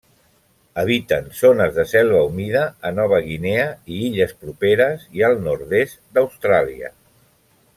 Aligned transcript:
Habiten 0.83 1.27
zones 1.39 1.75
de 1.75 1.83
selva 1.91 2.21
humida, 2.29 2.63
a 2.91 2.91
Nova 3.01 3.19
Guinea 3.27 3.67
i 3.97 4.01
illes 4.07 4.33
properes, 4.47 5.05
i 5.21 5.25
al 5.29 5.39
nord-est 5.49 6.01
d'Austràlia. 6.17 6.91